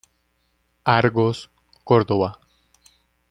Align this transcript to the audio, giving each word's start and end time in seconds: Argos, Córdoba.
Argos, 0.95 1.51
Córdoba. 1.83 2.39